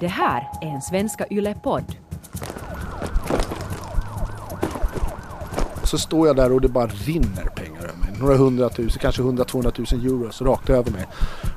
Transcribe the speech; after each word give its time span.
Det 0.00 0.08
här 0.08 0.48
är 0.60 0.66
en 0.66 0.82
Svenska 0.82 1.26
Yle-podd. 1.30 1.96
Så 5.82 5.98
står 5.98 6.26
jag 6.26 6.36
där 6.36 6.52
och 6.52 6.60
det 6.60 6.68
bara 6.68 6.86
rinner 6.86 7.44
pengar 7.56 7.78
över 7.78 7.98
mig. 7.98 8.08
Några 8.20 8.36
hundratusen, 8.36 9.00
kanske 9.00 9.22
hundra, 9.22 9.44
tvåhundratusen 9.44 10.00
euro 10.00 10.30
rakt 10.44 10.70
över 10.70 10.90
mig. 10.90 11.06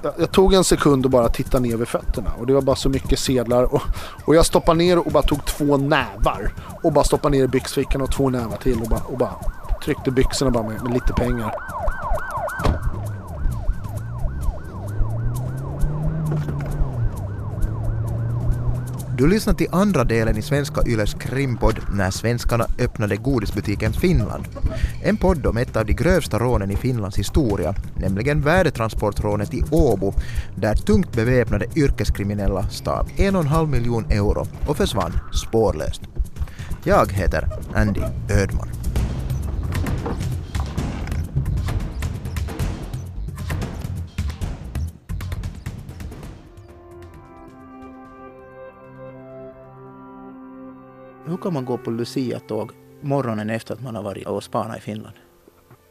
Jag, 0.03 0.13
jag, 0.17 0.31
tog 0.31 0.53
en 0.53 0.63
sekund 0.63 1.05
och 1.05 1.11
bara 1.11 1.29
tittade 1.29 1.67
ner 1.67 1.77
vid 1.77 1.87
fötterna 1.87 2.31
och 2.39 2.47
det 2.47 2.53
var 2.53 2.61
bara 2.61 2.75
så 2.75 2.89
mycket 2.89 3.19
sedlar. 3.19 3.73
Och, 3.73 3.81
och 4.25 4.35
jag 4.35 4.45
stoppade 4.45 4.77
ner 4.77 4.97
och 4.97 5.11
bara 5.11 5.23
tog 5.23 5.45
två 5.45 5.77
nävar. 5.77 6.53
Och 6.83 6.93
bara 6.93 7.03
stoppade 7.03 7.37
ner 7.37 7.43
i 7.43 7.47
byxfickan 7.47 8.01
och 8.01 8.11
två 8.11 8.29
nävar 8.29 8.57
till 8.57 8.81
och 8.81 8.87
bara, 8.87 9.03
och 9.03 9.17
bara 9.17 9.35
tryckte 9.83 10.11
byxorna 10.11 10.51
bara 10.51 10.63
med, 10.63 10.83
med 10.83 10.93
lite 10.93 11.13
pengar. 11.13 11.55
Du 19.17 19.27
lyssnar 19.27 19.53
till 19.53 19.67
andra 19.71 20.03
delen 20.03 20.37
i 20.37 20.41
Svenska 20.41 20.81
Yles 20.87 21.13
krimpodd 21.13 21.79
När 21.93 22.11
svenskarna 22.11 22.65
öppnade 22.79 23.15
godisbutiken 23.15 23.93
Finland. 23.93 24.43
En 25.03 25.17
podd 25.17 25.45
om 25.45 25.57
ett 25.57 25.75
av 25.75 25.85
de 25.85 25.93
grövsta 25.93 26.39
rånen 26.39 26.71
i 26.71 26.75
Finlands 26.75 27.17
historia, 27.17 27.75
nämligen 27.95 28.41
värdetransportrånet 28.41 29.53
i 29.53 29.63
Åbo, 29.71 30.13
där 30.55 30.75
tungt 30.75 31.15
beväpnade 31.15 31.65
yrkeskriminella 31.75 32.69
stal 32.69 33.07
en 33.17 33.35
och 33.35 33.41
en 33.41 33.47
halv 33.47 33.69
miljon 33.69 34.05
euro 34.11 34.47
och 34.67 34.77
försvann 34.77 35.19
spårlöst. 35.33 36.01
Jag 36.83 37.11
heter 37.11 37.47
Andy 37.75 38.01
Ödman. 38.29 38.80
Hur 51.25 51.37
kan 51.37 51.53
man 51.53 51.65
gå 51.65 51.77
på 51.77 51.91
Lucia-tåg 51.91 52.71
morgonen 53.01 53.49
efter 53.49 53.73
att 53.73 53.81
man 53.81 53.95
har 53.95 54.03
varit 54.03 54.27
och 54.27 54.43
spanat 54.43 54.77
i 54.77 54.81
Finland? 54.81 55.15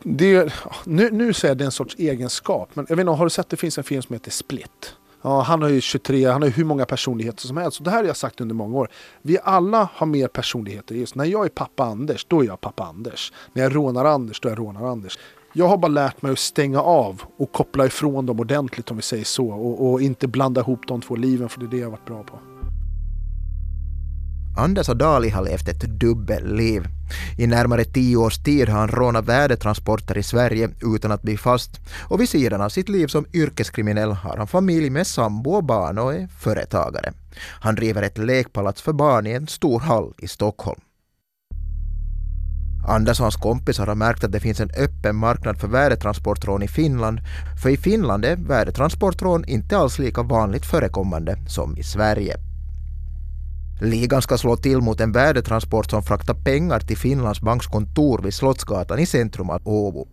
Det, 0.03 0.53
nu, 0.85 1.11
nu 1.11 1.33
säger 1.33 1.51
jag 1.51 1.59
det 1.59 1.65
är 1.65 1.67
en 1.67 1.73
sorts 1.73 1.97
egenskap, 1.99 2.71
men 2.75 2.87
jag 2.89 2.97
vet 2.97 3.03
inte, 3.03 3.13
har 3.13 3.25
du 3.25 3.31
sett 3.31 3.49
det 3.49 3.57
finns 3.57 3.79
en 3.79 3.85
film 3.85 4.03
som 4.03 4.15
heter 4.15 4.31
Split? 4.31 4.97
Ja, 5.23 5.41
han 5.41 5.63
har 5.63 5.69
ju 5.69 5.81
23, 5.81 6.25
han 6.27 6.43
har 6.43 6.49
ju 6.49 6.55
hur 6.55 6.65
många 6.65 6.85
personligheter 6.85 7.47
som 7.47 7.57
helst. 7.57 7.79
Och 7.79 7.85
det 7.85 7.91
här 7.91 7.99
har 7.99 8.05
jag 8.05 8.17
sagt 8.17 8.41
under 8.41 8.55
många 8.55 8.79
år. 8.79 8.89
Vi 9.23 9.39
alla 9.43 9.89
har 9.95 10.07
mer 10.07 10.29
personligheter. 10.29 10.95
Just 10.95 11.15
när 11.15 11.25
jag 11.25 11.45
är 11.45 11.49
pappa 11.49 11.85
Anders, 11.85 12.27
då 12.29 12.41
är 12.41 12.47
jag 12.47 12.61
pappa 12.61 12.85
Anders. 12.85 13.33
När 13.53 13.63
jag 13.63 13.77
rånar 13.77 14.05
Anders, 14.05 14.41
då 14.41 14.49
är 14.49 14.53
jag 14.53 14.59
rånar 14.59 14.87
Anders. 14.87 15.19
Jag 15.53 15.69
har 15.69 15.77
bara 15.77 15.89
lärt 15.89 16.23
mig 16.23 16.33
att 16.33 16.39
stänga 16.39 16.83
av 16.83 17.23
och 17.37 17.53
koppla 17.53 17.87
ifrån 17.87 18.27
dem 18.27 18.41
ordentligt 18.41 18.91
om 18.91 18.97
vi 18.97 19.03
säger 19.03 19.25
så. 19.25 19.51
Och, 19.51 19.91
och 19.91 20.03
inte 20.03 20.29
blanda 20.29 20.61
ihop 20.61 20.87
de 20.89 21.01
två 21.01 21.17
liven, 21.17 21.49
för 21.49 21.61
det 21.61 21.67
är 21.67 21.71
det 21.71 21.77
jag 21.77 21.87
har 21.87 21.91
varit 21.91 22.07
bra 22.07 22.23
på. 22.23 22.39
Anders 24.61 24.89
och 24.89 24.97
Dali 24.97 25.29
har 25.29 25.43
levt 25.43 25.69
ett 25.69 25.81
dubbelliv. 25.81 26.89
I 27.39 27.47
närmare 27.47 27.85
tio 27.85 28.17
års 28.17 28.39
tid 28.39 28.69
har 28.69 28.79
han 28.79 28.89
rånat 28.89 29.25
värdetransporter 29.25 30.19
i 30.19 30.23
Sverige 30.23 30.71
utan 30.81 31.13
att 31.13 31.23
bli 31.23 31.37
fast 31.37 31.81
och 32.09 32.21
vid 32.21 32.29
sidan 32.29 32.61
av 32.61 32.69
sitt 32.69 32.89
liv 32.89 33.07
som 33.07 33.27
yrkeskriminell 33.33 34.13
har 34.13 34.37
han 34.37 34.47
familj 34.47 34.91
med 34.91 35.07
sambo 35.07 35.51
och 35.51 35.65
barn 35.65 35.99
och 35.99 36.15
är 36.15 36.29
företagare. 36.39 37.13
Han 37.61 37.75
driver 37.75 38.03
ett 38.03 38.19
lekpalats 38.19 38.83
för 38.83 38.93
barn 38.93 39.27
i 39.27 39.31
en 39.31 39.47
stor 39.47 39.81
hall 39.81 40.15
i 40.19 40.29
Stockholm. 40.29 40.81
Anders 42.89 43.21
och 43.21 43.25
hans 43.25 43.37
kompisar 43.37 43.87
har 43.87 43.95
märkt 43.95 44.25
att 44.25 44.33
det 44.33 44.41
finns 44.41 44.61
en 44.61 44.71
öppen 44.71 45.17
marknad 45.17 45.61
för 45.61 45.69
värdetransportrån 45.69 46.63
i 46.63 46.69
Finland, 46.69 47.21
för 47.63 47.71
i 47.71 47.77
Finland 47.77 48.25
är 48.25 48.37
värdetransportrån 48.37 49.45
inte 49.45 49.79
alls 49.79 49.99
lika 49.99 50.23
vanligt 50.23 50.67
förekommande 50.67 51.39
som 51.49 51.77
i 51.77 51.83
Sverige. 51.83 52.50
Ligan 53.81 54.23
ska 54.23 54.39
slå 54.39 54.57
till 54.57 54.81
mot 54.81 55.01
en 55.01 55.13
värdetransport 55.13 55.91
som 55.91 56.03
fraktar 56.03 56.35
pengar 56.35 56.81
till 56.81 56.97
Finlands 56.97 57.41
banks 57.41 57.67
kontor 57.67 58.21
vid 58.23 58.35
Slottsgatan 58.35 58.99
i 58.99 59.07
centrum 59.07 59.51
av 59.51 59.61
Åbo. 59.65 60.09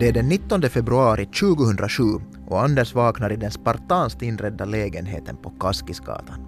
Det 0.00 0.08
är 0.08 0.12
den 0.12 0.28
19 0.28 0.62
februari 0.62 1.26
2007 1.26 2.02
och 2.48 2.62
Anders 2.62 2.94
vaknar 2.94 3.32
i 3.32 3.36
den 3.36 3.50
spartanskt 3.50 4.22
inredda 4.22 4.64
lägenheten 4.64 5.36
på 5.36 5.50
Kaskisgatan. 5.50 6.46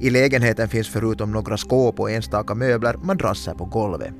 I 0.00 0.10
lägenheten 0.10 0.68
finns 0.68 0.88
förutom 0.88 1.32
några 1.32 1.56
skåp 1.56 2.00
och 2.00 2.10
enstaka 2.10 2.54
möbler 2.54 2.96
madrasser 2.96 3.54
på 3.54 3.64
golvet. 3.64 4.12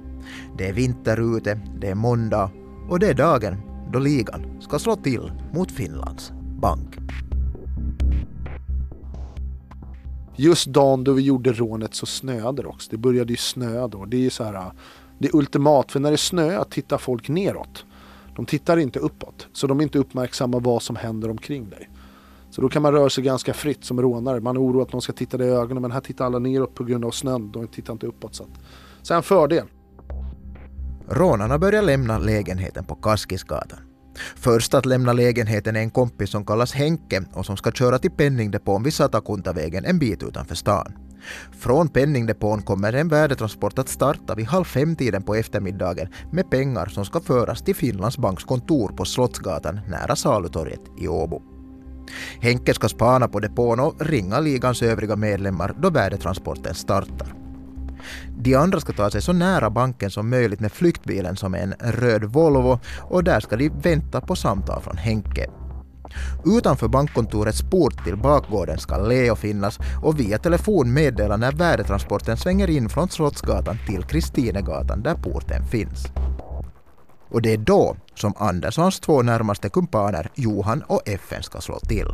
Det 0.59 0.69
är 0.69 0.73
vinter 0.73 1.37
ute, 1.37 1.61
det 1.81 1.91
är 1.91 1.95
måndag 1.95 2.51
och 2.89 2.99
det 2.99 3.09
är 3.09 3.15
dagen 3.15 3.74
då 3.94 4.00
ligan 4.00 4.60
ska 4.60 4.78
slå 4.78 4.97
till 4.97 5.32
mot 5.53 5.71
Finlands 5.71 6.32
bank. 6.60 6.97
Just 10.37 10.66
dagen 10.66 11.05
då 11.05 11.12
vi 11.12 11.22
gjorde 11.22 11.53
rånet 11.53 11.94
så 11.94 12.06
snöade 12.06 12.62
det 12.62 12.69
också. 12.69 12.91
Det 12.91 12.97
började 12.97 13.32
ju 13.32 13.37
snöa 13.37 13.88
då. 13.88 14.05
Det 14.05 14.16
är 14.16 14.21
ju 14.21 14.31
så 14.31 14.44
här, 14.44 14.72
det 15.19 15.28
är 15.28 15.37
ultimat, 15.37 15.93
för 15.93 16.00
när 16.00 16.10
det 16.10 16.16
snöar 16.16 16.65
tittar 16.65 16.99
folk 16.99 17.28
neråt. 17.28 17.84
De 18.37 18.47
tittar 18.47 18.77
inte 18.77 18.99
uppåt, 18.99 19.47
så 19.53 19.66
de 19.66 19.78
är 19.78 19.82
inte 19.82 19.99
uppmärksamma 19.99 20.59
vad 20.59 20.82
som 20.82 20.97
händer 20.97 21.31
omkring 21.31 21.71
dig. 21.71 21.91
Så 22.50 22.61
då 22.61 22.69
kan 22.69 22.82
man 22.82 22.93
röra 22.93 23.11
sig 23.11 23.25
ganska 23.25 23.55
fritt 23.55 23.84
som 23.84 24.03
rånare. 24.03 24.41
Man 24.41 24.56
är 24.56 24.61
orolig 24.61 24.82
att 24.82 24.93
någon 24.93 25.03
ska 25.03 25.12
titta 25.12 25.37
dig 25.37 25.49
i 25.49 25.50
ögonen, 25.50 25.82
men 25.82 25.93
här 25.93 26.00
tittar 26.00 26.25
alla 26.25 26.38
neråt 26.38 26.75
på 26.75 26.84
grund 26.84 27.05
av 27.05 27.11
snön. 27.11 27.50
De 27.53 27.69
tittar 27.69 27.93
inte 27.93 28.06
uppåt. 28.06 28.34
Så, 28.34 28.43
att, 28.43 28.50
så 29.03 29.15
en 29.15 29.22
fördel. 29.22 29.66
Rånarna 31.09 31.59
börjar 31.59 31.83
lämna 31.83 32.19
lägenheten 32.19 32.85
på 32.85 32.95
Kaskisgatan. 32.95 33.79
Först 34.37 34.75
att 34.75 34.87
lämna 34.87 35.13
lägenheten 35.13 35.77
är 35.77 35.81
en 35.81 35.91
kompis 35.91 36.31
som 36.31 36.47
kallas 36.47 36.73
Henke 36.73 37.25
och 37.33 37.47
som 37.47 37.57
ska 37.57 37.73
köra 37.73 37.99
till 37.99 38.11
penningdepån 38.11 38.83
vid 38.83 38.95
Satakuntavägen 38.95 39.85
en 39.85 39.99
bit 39.99 40.23
utanför 40.23 40.55
stan. 40.55 40.93
Från 41.59 41.89
penningdepån 41.89 42.63
kommer 42.63 42.93
en 42.93 43.09
värdetransport 43.09 43.79
att 43.79 43.89
starta 43.89 44.35
vid 44.35 44.47
halv 44.47 44.65
fem-tiden 44.65 45.23
på 45.23 45.35
eftermiddagen 45.35 46.09
med 46.33 46.51
pengar 46.51 46.87
som 46.87 47.05
ska 47.05 47.21
föras 47.21 47.63
till 47.63 47.75
Finlands 47.75 48.19
banks 48.19 48.45
kontor 48.45 48.89
på 48.89 49.05
Slottsgatan 49.05 49.81
nära 49.89 50.17
Salutorget 50.17 50.81
i 50.99 51.09
Åbo. 51.09 51.43
Henke 52.41 52.75
ska 52.75 52.89
spana 52.89 53.29
på 53.29 53.41
depån 53.41 53.81
och 53.81 54.01
ringa 54.01 54.41
ligans 54.41 54.83
övriga 54.83 55.17
medlemmar 55.17 55.75
då 55.83 55.91
värdetransporten 55.91 56.75
startar. 56.75 57.44
De 58.44 58.55
andra 58.55 58.81
ska 58.81 58.93
ta 58.93 59.10
sig 59.10 59.22
så 59.22 59.32
nära 59.32 59.71
banken 59.71 60.10
som 60.10 60.31
möjligt 60.31 60.60
med 60.60 60.72
flyktbilen 60.72 61.37
som 61.37 61.55
är 61.55 61.59
en 61.59 61.75
röd 61.78 62.25
Volvo 62.25 62.78
och 63.00 63.25
där 63.25 63.41
ska 63.41 63.56
de 63.56 63.69
vänta 63.69 64.21
på 64.21 64.37
samtal 64.37 64.82
från 64.82 64.97
Henke. 64.97 65.50
Utanför 66.44 66.88
bankkontorets 66.88 67.62
port 67.62 68.05
till 68.05 68.16
bakgården 68.16 68.78
ska 68.78 68.97
Leo 68.97 69.37
finnas 69.37 69.78
och 70.03 70.21
via 70.21 70.38
telefon 70.38 70.93
meddela 70.93 71.37
när 71.37 71.53
värdetransporten 71.53 72.37
svänger 72.37 72.71
in 72.71 72.88
från 72.88 73.09
Slottsgatan 73.09 73.78
till 73.87 74.05
Kristinegatan 74.05 75.03
där 75.03 75.15
porten 75.15 75.65
finns. 75.66 76.06
Och 77.31 77.43
det 77.43 77.53
är 77.53 77.59
då 77.59 77.97
som 78.15 78.34
Anders 78.37 78.78
och 78.78 78.82
hans 78.82 79.00
två 79.00 79.22
närmaste 79.22 79.69
kumpaner 79.69 80.31
Johan 80.34 80.82
och 80.82 81.09
FN 81.09 81.43
ska 81.43 81.61
slå 81.61 81.78
till. 81.78 82.06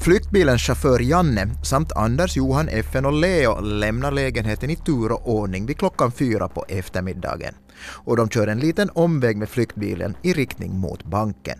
Flyktbilens 0.00 0.62
chaufför 0.62 1.00
Janne 1.00 1.48
samt 1.62 1.92
Anders, 1.92 2.36
Johan, 2.36 2.68
FN 2.68 3.06
och 3.06 3.12
Leo 3.12 3.60
lämnar 3.60 4.10
lägenheten 4.10 4.70
i 4.70 4.76
tur 4.76 5.12
och 5.12 5.34
ordning 5.34 5.66
vid 5.66 5.78
klockan 5.78 6.12
fyra 6.12 6.48
på 6.48 6.64
eftermiddagen. 6.68 7.54
Och 7.80 8.16
de 8.16 8.28
kör 8.28 8.46
en 8.46 8.58
liten 8.58 8.90
omväg 8.94 9.36
med 9.36 9.48
flyktbilen 9.48 10.16
i 10.22 10.32
riktning 10.32 10.78
mot 10.78 11.04
banken. 11.04 11.58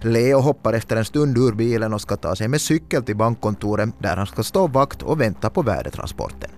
Leo 0.00 0.40
hoppar 0.40 0.72
efter 0.72 0.96
en 0.96 1.04
stund 1.04 1.38
ur 1.38 1.52
bilen 1.52 1.94
och 1.94 2.00
ska 2.00 2.16
ta 2.16 2.36
sig 2.36 2.48
med 2.48 2.60
cykel 2.60 3.02
till 3.02 3.16
bankkontoret 3.16 3.88
där 3.98 4.16
han 4.16 4.26
ska 4.26 4.42
stå 4.42 4.66
vakt 4.66 5.02
och 5.02 5.20
vänta 5.20 5.50
på 5.50 5.62
värdetransporten. 5.62 6.50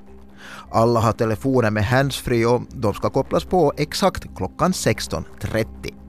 Alla 0.71 1.00
har 1.00 1.12
telefoner 1.12 1.71
med 1.71 1.84
handsfree 1.84 2.47
och 2.47 2.62
de 2.69 2.94
ska 2.94 3.10
kopplas 3.10 3.44
på 3.44 3.72
exakt 3.77 4.37
klockan 4.37 4.72
16.30. 4.72 6.00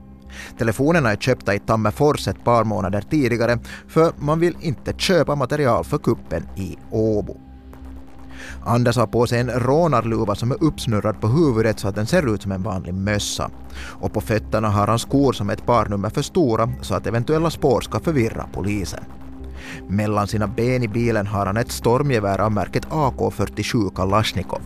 Telefonerna 0.58 1.12
är 1.12 1.16
köpta 1.16 1.54
i 1.54 1.58
Tammerfors 1.58 2.28
ett 2.28 2.44
par 2.44 2.64
månader 2.64 3.04
tidigare 3.10 3.58
för 3.88 4.12
man 4.18 4.40
vill 4.40 4.56
inte 4.60 4.92
köpa 4.92 5.34
material 5.34 5.84
för 5.84 5.98
kuppen 5.98 6.48
i 6.56 6.76
Åbo. 6.90 7.36
Anders 8.64 8.96
har 8.96 9.06
på 9.06 9.26
sig 9.26 9.40
en 9.40 9.50
rånarluva 9.50 10.34
som 10.34 10.50
är 10.50 10.64
uppsnurrad 10.64 11.20
på 11.20 11.28
huvudet 11.28 11.78
så 11.78 11.88
att 11.88 11.94
den 11.94 12.06
ser 12.06 12.34
ut 12.34 12.42
som 12.42 12.52
en 12.52 12.62
vanlig 12.62 12.94
mössa. 12.94 13.50
Och 13.74 14.12
på 14.12 14.20
fötterna 14.20 14.68
har 14.68 14.86
han 14.86 14.98
skor 14.98 15.32
som 15.32 15.48
är 15.48 15.52
ett 15.52 15.66
par 15.66 15.86
nummer 15.86 16.10
för 16.10 16.22
stora 16.22 16.72
så 16.80 16.94
att 16.94 17.06
eventuella 17.06 17.50
spår 17.50 17.80
ska 17.80 18.00
förvirra 18.00 18.46
polisen. 18.52 19.04
Mellan 19.88 20.26
sina 20.26 20.46
ben 20.46 20.82
i 20.82 20.88
bilen 20.88 21.26
har 21.26 21.46
han 21.46 21.56
ett 21.56 21.72
stormgevär 21.72 22.38
av 22.38 22.52
märket 22.52 22.86
AK47 22.88 23.94
Kalashnikov. 23.94 24.60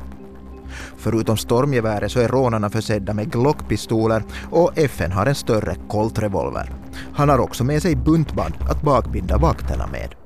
Förutom 0.97 1.37
stormgeväret 1.37 2.13
så 2.13 2.21
är 2.21 2.29
rånarna 2.29 2.71
försedda 2.71 3.15
med 3.15 3.33
Glockpistoler 3.33 4.23
och 4.51 4.79
FN 4.79 5.13
har 5.13 5.27
en 5.27 5.35
större 5.35 5.77
Colt-revolver. 5.89 6.73
Han 7.15 7.29
har 7.29 7.39
också 7.39 7.65
med 7.65 7.83
sig 7.83 7.97
buntband 7.97 8.55
att 8.71 8.83
bakbinda 8.83 9.39
vakterna 9.39 9.87
med. 9.87 10.26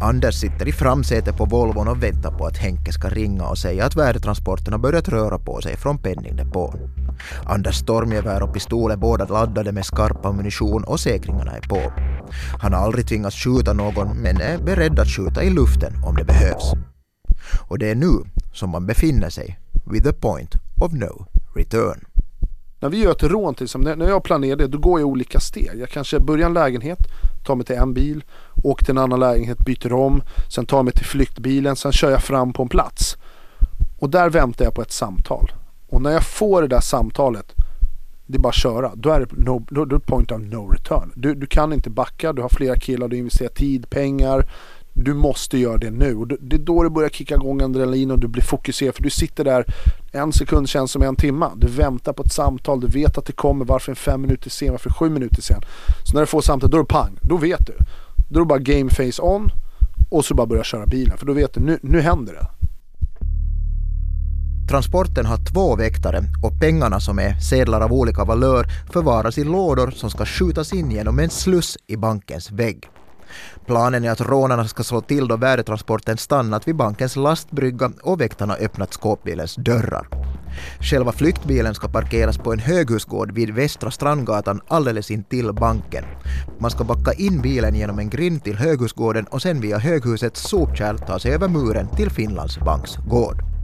Anders 0.00 0.34
sitter 0.34 0.68
i 0.68 0.72
framsätet 0.72 1.36
på 1.36 1.44
Volvon 1.44 1.88
och 1.88 2.02
väntar 2.02 2.30
på 2.30 2.46
att 2.46 2.56
Henke 2.56 2.92
ska 2.92 3.08
ringa 3.08 3.48
och 3.48 3.58
säga 3.58 3.84
att 3.84 3.96
värdetransporterna 3.96 4.78
börjat 4.78 5.08
röra 5.08 5.38
på 5.38 5.60
sig 5.60 5.76
från 5.76 5.98
penningdepån. 5.98 6.78
Anders 7.44 7.76
stormgevär 7.76 8.42
och 8.42 8.54
pistol 8.54 8.90
är 8.90 8.96
båda 8.96 9.24
laddade 9.24 9.72
med 9.72 9.86
skarp 9.86 10.26
ammunition 10.26 10.84
och 10.84 11.00
säkringarna 11.00 11.52
är 11.52 11.60
på. 11.60 11.92
Han 12.60 12.72
har 12.72 12.80
aldrig 12.80 13.08
tvingats 13.08 13.36
skjuta 13.36 13.72
någon 13.72 14.08
men 14.16 14.40
är 14.40 14.58
beredd 14.58 14.98
att 14.98 15.08
skjuta 15.08 15.42
i 15.42 15.50
luften 15.50 15.92
om 16.04 16.16
det 16.16 16.24
behövs. 16.24 16.72
Och 17.68 17.78
det 17.78 17.90
är 17.90 17.94
nu 17.94 18.12
som 18.52 18.70
man 18.70 18.86
befinner 18.86 19.30
sig 19.30 19.58
vid 19.92 20.04
the 20.04 20.12
point 20.12 20.54
of 20.80 20.92
no 20.92 21.26
return. 21.54 22.04
När 22.80 22.88
vi 22.88 22.98
gör 22.98 23.12
ett 23.12 23.22
rån 23.22 23.54
till 23.54 23.64
exempel, 23.64 23.98
när 23.98 24.08
jag 24.08 24.22
planerar 24.24 24.56
det, 24.56 24.66
då 24.66 24.78
går 24.78 25.00
jag 25.00 25.08
i 25.08 25.10
olika 25.10 25.40
steg. 25.40 25.70
Jag 25.74 25.88
kanske 25.88 26.20
börjar 26.20 26.46
en 26.46 26.54
lägenhet, 26.54 26.98
tar 27.48 27.56
mig 27.56 27.66
till 27.66 27.76
en 27.76 27.94
bil, 27.94 28.24
åker 28.64 28.84
till 28.84 28.92
en 28.92 28.98
annan 28.98 29.20
lägenhet, 29.20 29.58
byter 29.58 29.92
om, 29.92 30.22
sen 30.48 30.66
tar 30.66 30.78
jag 30.78 30.84
mig 30.84 30.94
till 30.94 31.06
flyktbilen, 31.06 31.76
sen 31.76 31.92
kör 31.92 32.10
jag 32.10 32.22
fram 32.22 32.52
på 32.52 32.62
en 32.62 32.68
plats. 32.68 33.16
Och 33.98 34.10
där 34.10 34.30
väntar 34.30 34.64
jag 34.64 34.74
på 34.74 34.82
ett 34.82 34.92
samtal. 34.92 35.52
Och 35.88 36.02
när 36.02 36.10
jag 36.10 36.24
får 36.24 36.62
det 36.62 36.68
där 36.68 36.80
samtalet, 36.80 37.54
det 38.26 38.36
är 38.36 38.40
bara 38.40 38.48
att 38.48 38.54
köra. 38.54 38.92
Då 38.94 39.10
är 39.10 39.20
det, 39.20 39.32
no, 39.32 39.66
då 39.70 39.84
då 39.84 40.00
point 40.00 40.32
of 40.32 40.40
no 40.40 40.68
return. 40.68 41.12
Du, 41.14 41.34
du 41.34 41.46
kan 41.46 41.72
inte 41.72 41.90
backa, 41.90 42.32
du 42.32 42.42
har 42.42 42.48
flera 42.48 42.76
killar, 42.76 43.08
du 43.08 43.16
investerar 43.16 43.48
tid, 43.48 43.90
pengar, 43.90 44.46
du 44.98 45.14
måste 45.14 45.58
göra 45.58 45.78
det 45.78 45.90
nu. 45.90 46.16
Och 46.16 46.28
det 46.28 46.56
är 46.56 46.60
då 46.60 46.82
det 46.82 46.90
börjar 46.90 47.08
kicka 47.08 47.34
igång 47.34 47.62
adrenalin 47.62 48.10
och 48.10 48.18
du 48.18 48.28
blir 48.28 48.42
fokuserad. 48.42 48.94
För 48.94 49.02
du 49.02 49.10
sitter 49.10 49.44
där, 49.44 49.64
en 50.12 50.32
sekund 50.32 50.68
känns 50.68 50.92
som 50.92 51.02
en 51.02 51.16
timme. 51.16 51.46
Du 51.56 51.66
väntar 51.66 52.12
på 52.12 52.22
ett 52.22 52.32
samtal, 52.32 52.80
du 52.80 52.86
vet 52.86 53.18
att 53.18 53.24
det 53.24 53.32
kommer. 53.32 53.64
Varför 53.64 53.92
är 53.92 53.96
fem 53.96 54.20
minuter 54.20 54.50
sen, 54.50 54.70
varför 54.70 54.90
är 54.90 54.94
sju 54.94 55.10
minuter 55.10 55.42
sen? 55.42 55.60
Så 56.04 56.14
när 56.14 56.20
du 56.20 56.26
får 56.26 56.40
samtal, 56.40 56.70
då 56.70 56.76
är 56.76 56.82
det 56.82 56.88
pang. 56.88 57.18
Då 57.22 57.36
vet 57.36 57.66
du. 57.66 57.72
Då 58.28 58.40
är 58.40 58.44
det 58.44 58.48
bara 58.48 58.58
game 58.58 58.90
face 58.90 59.22
on 59.22 59.50
och 60.10 60.24
så 60.24 60.34
bara 60.34 60.46
börja 60.46 60.64
köra 60.64 60.86
bilen. 60.86 61.18
För 61.18 61.26
då 61.26 61.32
vet 61.32 61.54
du, 61.54 61.60
nu, 61.60 61.78
nu 61.82 62.00
händer 62.00 62.32
det. 62.32 62.46
Transporten 64.68 65.26
har 65.26 65.36
två 65.36 65.76
väktare 65.76 66.22
och 66.42 66.60
pengarna 66.60 67.00
som 67.00 67.18
är 67.18 67.40
sedlar 67.40 67.80
av 67.80 67.92
olika 67.92 68.24
valör 68.24 68.66
förvaras 68.92 69.38
i 69.38 69.44
lådor 69.44 69.90
som 69.90 70.10
ska 70.10 70.24
skjutas 70.24 70.72
in 70.72 70.90
genom 70.90 71.18
en 71.18 71.30
sluss 71.30 71.76
i 71.86 71.96
bankens 71.96 72.50
vägg. 72.50 72.88
Planen 73.66 74.04
är 74.04 74.10
att 74.10 74.20
rånarna 74.20 74.68
ska 74.68 74.82
slå 74.82 75.00
till 75.00 75.28
då 75.28 75.36
värdetransporten 75.36 76.16
stannat 76.18 76.68
vid 76.68 76.76
bankens 76.76 77.16
lastbrygga 77.16 77.92
och 78.02 78.20
väktarna 78.20 78.54
öppnat 78.54 78.92
skåpbilens 78.92 79.54
dörrar. 79.54 80.08
Själva 80.80 81.12
flyktbilen 81.12 81.74
ska 81.74 81.88
parkeras 81.88 82.38
på 82.38 82.52
en 82.52 82.58
höghusgård 82.58 83.32
vid 83.32 83.54
Västra 83.54 83.90
Strandgatan 83.90 84.60
alldeles 84.68 85.10
intill 85.10 85.52
banken. 85.52 86.04
Man 86.58 86.70
ska 86.70 86.84
backa 86.84 87.12
in 87.12 87.40
bilen 87.40 87.74
genom 87.74 87.98
en 87.98 88.10
grind 88.10 88.44
till 88.44 88.56
höghusgården 88.56 89.24
och 89.24 89.42
sen 89.42 89.60
via 89.60 89.78
höghusets 89.78 90.40
sopkärl 90.48 90.98
ta 90.98 91.18
sig 91.18 91.34
över 91.34 91.48
muren 91.48 91.88
till 91.96 92.10
Finlands 92.10 92.58
banks 92.58 92.96
gård. 92.96 93.57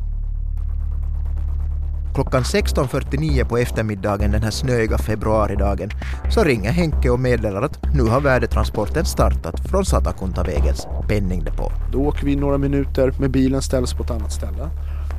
Klockan 2.14 2.42
16.49 2.42 3.44
på 3.44 3.58
eftermiddagen 3.58 4.30
den 4.30 4.42
här 4.42 4.50
snöiga 4.50 4.98
februaridagen 4.98 5.90
så 6.30 6.44
ringer 6.44 6.70
Henke 6.70 7.10
och 7.10 7.20
meddelar 7.20 7.62
att 7.62 7.94
nu 7.94 8.02
har 8.02 8.20
värdetransporten 8.20 9.04
startat 9.04 9.60
från 9.70 9.84
Satakuntavägens 9.84 10.86
penningdepå. 11.08 11.72
Då 11.92 11.98
åker 11.98 12.26
vi 12.26 12.36
några 12.36 12.58
minuter 12.58 13.14
med 13.20 13.30
bilen 13.30 13.62
ställs 13.62 13.94
på 13.94 14.02
ett 14.02 14.10
annat 14.10 14.32
ställe. 14.32 14.70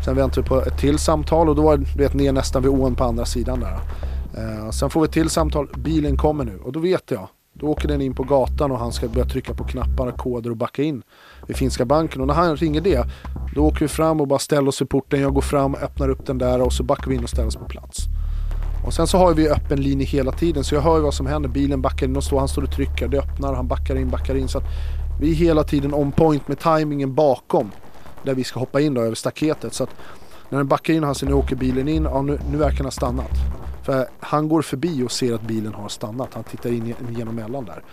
Sen 0.05 0.15
väntar 0.15 0.41
vi 0.41 0.47
på 0.47 0.61
ett 0.61 0.77
till 0.77 0.99
samtal 0.99 1.49
och 1.49 1.55
då 1.55 1.71
är 1.71 1.77
du 1.77 1.85
vet, 1.97 2.13
ner 2.13 2.31
nästan 2.31 2.61
vid 2.61 2.71
ån 2.71 2.95
på 2.95 3.03
andra 3.03 3.25
sidan 3.25 3.59
där. 3.59 3.79
Eh, 4.37 4.69
sen 4.69 4.89
får 4.89 5.01
vi 5.01 5.05
ett 5.05 5.13
till 5.13 5.29
samtal, 5.29 5.67
bilen 5.77 6.17
kommer 6.17 6.45
nu 6.45 6.57
och 6.57 6.71
då 6.71 6.79
vet 6.79 7.11
jag. 7.11 7.27
Då 7.53 7.67
åker 7.67 7.87
den 7.87 8.01
in 8.01 8.13
på 8.13 8.23
gatan 8.23 8.71
och 8.71 8.79
han 8.79 8.91
ska 8.91 9.07
börja 9.07 9.25
trycka 9.25 9.53
på 9.53 9.63
knappar, 9.63 10.11
koder 10.11 10.49
och 10.49 10.57
backa 10.57 10.83
in 10.83 11.03
vid 11.47 11.57
Finska 11.57 11.85
banken. 11.85 12.21
Och 12.21 12.27
när 12.27 12.33
han 12.33 12.55
ringer 12.55 12.81
det, 12.81 13.05
då 13.55 13.65
åker 13.65 13.79
vi 13.79 13.87
fram 13.87 14.21
och 14.21 14.27
bara 14.27 14.39
ställer 14.39 14.67
oss 14.67 14.81
i 14.81 14.85
porten. 14.85 15.21
Jag 15.21 15.33
går 15.33 15.41
fram, 15.41 15.75
öppnar 15.75 16.09
upp 16.09 16.25
den 16.25 16.37
där 16.37 16.61
och 16.61 16.73
så 16.73 16.83
backar 16.83 17.07
vi 17.07 17.15
in 17.15 17.23
och 17.23 17.29
ställer 17.29 17.47
oss 17.47 17.55
på 17.55 17.65
plats. 17.65 17.99
Och 18.85 18.93
sen 18.93 19.07
så 19.07 19.17
har 19.17 19.33
vi 19.33 19.49
öppen 19.49 19.81
linje 19.81 20.05
hela 20.05 20.31
tiden 20.31 20.63
så 20.63 20.75
jag 20.75 20.81
hör 20.81 20.97
ju 20.97 21.03
vad 21.03 21.13
som 21.13 21.25
händer. 21.25 21.49
Bilen 21.49 21.81
backar 21.81 22.05
in 22.07 22.15
och 22.15 22.23
står, 22.23 22.39
han 22.39 22.47
står 22.47 22.61
och 22.61 22.71
trycker, 22.71 23.07
det 23.07 23.19
öppnar, 23.19 23.53
han 23.53 23.67
backar 23.67 23.95
in, 23.95 24.09
backar 24.09 24.35
in. 24.35 24.47
Så 24.47 24.57
att 24.57 24.63
vi 25.21 25.31
är 25.31 25.35
hela 25.35 25.63
tiden 25.63 25.93
on 25.93 26.11
point 26.11 26.47
med 26.47 26.59
tajmingen 26.59 27.15
bakom 27.15 27.71
där 28.23 28.33
vi 28.33 28.43
ska 28.43 28.59
hoppa 28.59 28.81
in 28.81 28.93
då 28.93 29.01
över 29.01 29.15
staketet. 29.15 29.73
Så 29.73 29.83
att 29.83 29.89
när 30.49 30.57
den 30.57 30.67
backar 30.67 30.93
in 30.93 31.03
och 31.03 31.05
han 31.05 31.15
ser 31.15 31.27
nu 31.27 31.33
åker 31.33 31.55
bilen 31.55 31.87
in, 31.87 32.03
ja 32.03 32.21
nu, 32.21 32.39
nu 32.51 32.57
verkar 32.57 32.77
den 32.77 32.85
ha 32.85 32.91
stannat. 32.91 33.31
För 33.83 34.07
han 34.19 34.49
går 34.49 34.61
förbi 34.61 35.03
och 35.03 35.11
ser 35.11 35.33
att 35.33 35.41
bilen 35.41 35.73
har 35.73 35.89
stannat. 35.89 36.29
Han 36.33 36.43
tittar 36.43 36.69
in 36.69 36.95
genom 37.09 37.35
mellan 37.35 37.65
där. 37.65 37.83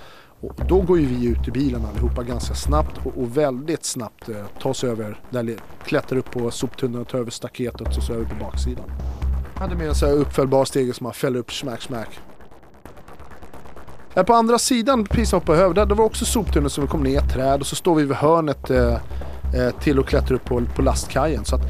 Och 0.42 0.54
då 0.68 0.80
går 0.80 0.98
ju 0.98 1.06
vi 1.06 1.26
ut 1.26 1.48
i 1.48 1.50
bilen 1.50 1.84
allihopa 1.84 2.22
ganska 2.22 2.54
snabbt 2.54 2.98
och, 3.04 3.22
och 3.22 3.36
väldigt 3.36 3.84
snabbt 3.84 4.28
eh, 4.28 4.36
tar 4.62 4.70
oss 4.70 4.84
över, 4.84 5.20
där, 5.30 5.56
klättrar 5.84 6.18
upp 6.18 6.30
på 6.30 6.50
soptunnan 6.50 7.04
tar 7.04 7.18
över 7.18 7.30
staketet 7.30 7.96
och 7.96 8.02
så 8.02 8.12
över 8.12 8.24
på 8.24 8.34
baksidan. 8.44 8.84
Jag 9.54 9.60
hade 9.60 9.74
med 9.74 9.88
en 9.88 9.94
så 9.94 10.06
här 10.06 10.12
uppfällbar 10.12 10.64
stege 10.64 10.92
som 10.92 11.04
man 11.04 11.12
fäller 11.12 11.38
upp 11.38 11.52
smack 11.52 11.82
smack. 11.82 12.20
Här 14.14 14.24
på 14.24 14.34
andra 14.34 14.58
sidan, 14.58 15.04
precis 15.04 15.32
uppe 15.32 15.52
över, 15.52 15.74
där, 15.74 15.86
där 15.86 15.94
var 15.94 16.04
också 16.04 16.24
soptunnor 16.24 16.68
som 16.68 16.84
vi 16.84 16.88
kom 16.88 17.02
ner 17.02 17.24
i 17.24 17.28
träd 17.28 17.60
och 17.60 17.66
så 17.66 17.76
står 17.76 17.94
vi 17.94 18.04
vid 18.04 18.16
hörnet 18.16 18.70
eh, 18.70 18.92
eh, 19.54 19.70
till 19.80 19.98
och 19.98 20.08
klättrar 20.08 20.34
upp 20.34 20.44
på, 20.44 20.62
på 20.76 20.82
lastkajen. 20.82 21.44
Så 21.44 21.56
att 21.56 21.62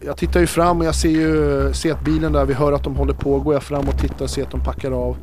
jag 0.00 0.16
tittar 0.16 0.40
ju 0.40 0.46
fram 0.46 0.78
och 0.78 0.84
jag 0.84 0.94
ser 0.94 1.10
ju 1.10 1.72
ser 1.74 1.92
att 1.92 2.04
bilen 2.04 2.32
där, 2.32 2.44
vi 2.44 2.54
hör 2.54 2.72
att 2.72 2.84
de 2.84 2.96
håller 2.96 3.14
på. 3.14 3.40
Går 3.40 3.54
jag 3.54 3.62
fram 3.62 3.88
och 3.88 3.98
tittar 3.98 4.24
och 4.24 4.30
ser 4.30 4.42
att 4.42 4.50
de 4.50 4.60
packar 4.60 4.90
av. 4.90 5.16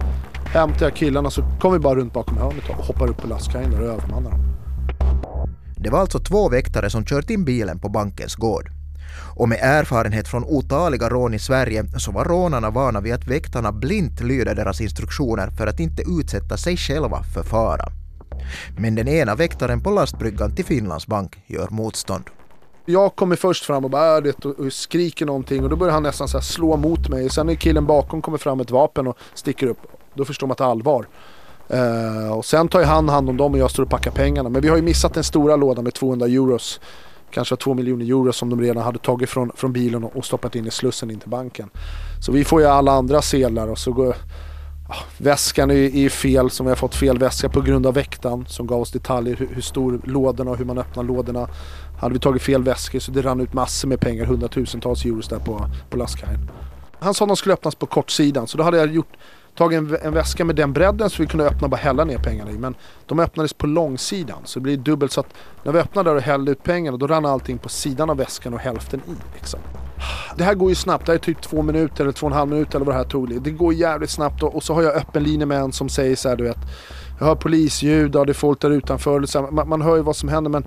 Hämtar 0.53 0.85
jag 0.85 0.95
killarna 0.95 1.29
så 1.29 1.43
kommer 1.59 1.77
vi 1.77 1.83
bara 1.83 1.95
runt 1.95 2.13
bakom 2.13 2.37
hörnet 2.37 2.69
och 2.69 2.85
hoppar 2.85 3.07
upp 3.07 3.17
på 3.17 3.27
lastkajen 3.27 3.73
och 3.73 3.79
övermannar 3.79 4.31
dem. 4.31 4.39
Det 5.77 5.89
var 5.89 5.99
alltså 5.99 6.19
två 6.19 6.49
väktare 6.49 6.89
som 6.89 7.05
kört 7.05 7.29
in 7.29 7.45
bilen 7.45 7.79
på 7.79 7.89
bankens 7.89 8.35
gård. 8.35 8.69
Och 9.35 9.49
med 9.49 9.59
erfarenhet 9.61 10.27
från 10.27 10.43
otaliga 10.43 11.09
rån 11.09 11.33
i 11.33 11.39
Sverige 11.39 11.85
så 11.99 12.11
var 12.11 12.25
rånarna 12.25 12.69
vana 12.69 13.01
vid 13.01 13.13
att 13.13 13.27
väktarna 13.27 13.71
blint 13.71 14.21
lyder 14.21 14.55
deras 14.55 14.81
instruktioner 14.81 15.49
för 15.57 15.67
att 15.67 15.79
inte 15.79 16.03
utsätta 16.19 16.57
sig 16.57 16.77
själva 16.77 17.23
för 17.23 17.43
fara. 17.43 17.85
Men 18.77 18.95
den 18.95 19.07
ena 19.07 19.35
väktaren 19.35 19.81
på 19.81 19.91
lastbryggan 19.91 20.55
till 20.55 20.65
Finlands 20.65 21.07
bank 21.07 21.43
gör 21.47 21.67
motstånd. 21.69 22.23
Jag 22.85 23.15
kommer 23.15 23.35
först 23.35 23.65
fram 23.65 23.85
och 23.85 23.91
bara 23.91 24.17
äh, 24.17 24.23
vet, 24.23 24.45
och 24.45 24.73
skriker 24.73 25.25
någonting 25.25 25.63
och 25.63 25.69
då 25.69 25.75
börjar 25.75 25.93
han 25.93 26.03
nästan 26.03 26.27
slå 26.27 26.77
mot 26.77 27.09
mig. 27.09 27.29
Sen 27.29 27.47
när 27.47 27.55
killen 27.55 27.85
bakom 27.85 28.21
kommer 28.21 28.37
fram 28.37 28.57
med 28.57 28.65
ett 28.65 28.71
vapen 28.71 29.07
och 29.07 29.17
sticker 29.33 29.67
upp. 29.67 29.79
Då 30.13 30.25
förstår 30.25 30.47
man 30.47 30.51
att 30.51 30.57
det 30.57 30.63
är 30.63 30.67
allvar. 30.67 31.07
Uh, 31.73 32.31
och 32.31 32.45
sen 32.45 32.67
tar 32.67 32.79
ju 32.79 32.85
han 32.85 33.09
hand 33.09 33.29
om 33.29 33.37
dem 33.37 33.53
och 33.53 33.59
jag 33.59 33.71
står 33.71 33.83
och 33.83 33.89
packar 33.89 34.11
pengarna. 34.11 34.49
Men 34.49 34.61
vi 34.61 34.69
har 34.69 34.75
ju 34.75 34.81
missat 34.81 35.13
den 35.13 35.23
stora 35.23 35.55
lådan 35.55 35.83
med 35.83 35.93
200 35.93 36.25
euros. 36.25 36.79
Kanske 37.31 37.55
2 37.55 37.73
miljoner 37.73 38.05
euro 38.05 38.33
som 38.33 38.49
de 38.49 38.61
redan 38.61 38.83
hade 38.83 38.99
tagit 38.99 39.29
från, 39.29 39.51
från 39.55 39.73
bilen 39.73 40.03
och, 40.03 40.17
och 40.17 40.25
stoppat 40.25 40.55
in 40.55 40.67
i 40.67 40.71
slussen 40.71 41.11
in 41.11 41.19
till 41.19 41.29
banken. 41.29 41.69
Så 42.25 42.31
vi 42.31 42.43
får 42.43 42.61
ju 42.61 42.67
alla 42.67 42.91
andra 42.91 43.21
sedlar 43.21 43.67
och 43.67 43.77
så 43.77 43.91
går 43.91 44.15
ja, 44.89 44.95
väskan 45.17 45.71
är 45.71 45.75
ju 45.75 46.09
fel 46.09 46.49
som 46.49 46.65
vi 46.65 46.69
har 46.69 46.75
fått 46.75 46.95
fel 46.95 47.17
väska 47.17 47.49
på 47.49 47.61
grund 47.61 47.85
av 47.85 47.93
väktaren 47.93 48.45
som 48.47 48.67
gav 48.67 48.81
oss 48.81 48.91
detaljer 48.91 49.35
hur, 49.35 49.47
hur 49.47 49.61
stor 49.61 50.01
lådorna 50.03 50.51
och 50.51 50.57
hur 50.57 50.65
man 50.65 50.77
öppnar 50.77 51.03
lådorna. 51.03 51.47
Hade 51.99 52.13
vi 52.13 52.19
tagit 52.19 52.41
fel 52.41 52.63
väskor 52.63 52.99
så 52.99 53.11
det 53.11 53.21
rann 53.21 53.41
ut 53.41 53.53
massor 53.53 53.87
med 53.87 53.99
pengar, 53.99 54.25
hundratusentals 54.25 55.05
euros 55.05 55.27
där 55.27 55.39
på, 55.39 55.65
på 55.89 55.97
lastkajen. 55.97 56.49
Han 56.99 57.13
sa 57.13 57.25
att 57.25 57.29
de 57.29 57.37
skulle 57.37 57.53
öppnas 57.53 57.75
på 57.75 57.85
kortsidan 57.85 58.47
så 58.47 58.57
då 58.57 58.63
hade 58.63 58.77
jag 58.77 58.93
gjort, 58.93 59.17
tagit 59.55 59.77
en, 59.77 59.97
en, 60.01 60.13
väska 60.13 60.45
med 60.45 60.55
den 60.55 60.73
bredden 60.73 61.09
så 61.09 61.21
vi 61.21 61.27
kunde 61.27 61.45
öppna 61.45 61.65
och 61.65 61.69
bara 61.69 61.77
hälla 61.77 62.03
ner 62.03 62.17
pengarna 62.17 62.51
i. 62.51 62.57
Men 62.57 62.75
de 63.05 63.19
öppnades 63.19 63.53
på 63.53 63.67
långsidan 63.67 64.37
så 64.43 64.59
det 64.59 64.63
blir 64.63 64.77
dubbelt 64.77 65.11
så 65.11 65.19
att 65.19 65.33
när 65.63 65.71
vi 65.71 65.79
öppnade 65.79 66.09
där 66.09 66.15
och 66.15 66.21
hällde 66.21 66.51
ut 66.51 66.63
pengarna 66.63 66.97
då 66.97 67.07
rann 67.07 67.25
allting 67.25 67.57
på 67.57 67.69
sidan 67.69 68.09
av 68.09 68.17
väskan 68.17 68.53
och 68.53 68.59
hälften 68.59 69.01
i. 69.07 69.35
Liksom. 69.35 69.59
Det 70.37 70.43
här 70.43 70.53
går 70.53 70.69
ju 70.69 70.75
snabbt, 70.75 71.05
det 71.05 71.11
här 71.11 71.19
är 71.19 71.23
typ 71.23 71.41
två 71.41 71.61
minuter 71.61 72.03
eller 72.03 72.11
två 72.11 72.27
och 72.27 72.31
en 72.31 72.37
halv 72.37 72.49
minut 72.49 72.75
eller 72.75 72.85
vad 72.85 72.95
det 72.95 72.99
här 72.99 73.09
tog. 73.09 73.41
Det 73.41 73.51
går 73.51 73.73
jävligt 73.73 74.09
snabbt 74.09 74.43
och, 74.43 74.55
och 74.55 74.63
så 74.63 74.73
har 74.73 74.81
jag 74.81 74.95
öppen 74.95 75.23
linje 75.23 75.45
med 75.45 75.57
en 75.57 75.71
som 75.71 75.89
säger 75.89 76.15
så 76.15 76.29
här, 76.29 76.35
du 76.35 76.43
vet. 76.43 76.57
Jag 77.19 77.25
hör 77.25 77.35
polisljud 77.35 78.15
och 78.15 78.25
det 78.25 78.31
är 78.31 78.33
folk 78.33 78.61
där 78.61 78.69
utanför. 78.69 79.25
Så 79.25 79.41
här, 79.41 79.51
man, 79.51 79.69
man 79.69 79.81
hör 79.81 79.95
ju 79.95 80.01
vad 80.01 80.15
som 80.15 80.29
händer 80.29 80.51
men 80.51 80.65